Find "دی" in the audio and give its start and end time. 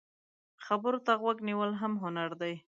2.41-2.53